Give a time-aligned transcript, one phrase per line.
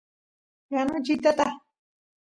[0.73, 1.45] yanuchiy tata